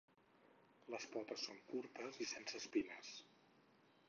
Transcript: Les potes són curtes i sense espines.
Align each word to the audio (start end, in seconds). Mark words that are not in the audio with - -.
Les 0.93 1.05
potes 1.17 1.43
són 1.49 1.61
curtes 1.69 2.19
i 2.27 2.31
sense 2.33 2.61
espines. 2.65 3.13